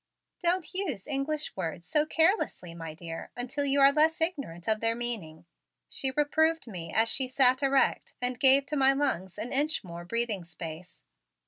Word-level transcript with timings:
"Don't 0.41 0.73
use 0.73 1.05
English 1.05 1.55
words 1.55 1.87
so 1.87 2.07
carelessly, 2.07 2.73
my 2.73 2.95
dear, 2.95 3.29
until 3.37 3.63
you 3.65 3.79
are 3.81 3.91
less 3.93 4.19
ignorant 4.19 4.67
of 4.67 4.79
their 4.79 4.95
meaning," 4.95 5.45
she 5.89 6.09
reproved 6.09 6.65
me 6.67 6.91
as 6.91 7.07
she 7.07 7.27
sat 7.27 7.61
erect 7.61 8.15
and 8.19 8.39
gave 8.39 8.65
to 8.65 8.75
my 8.75 8.93
lungs 8.93 9.37
an 9.37 9.53
inch 9.53 9.83
more 9.83 10.03
breathing 10.03 10.43
space. 10.43 11.03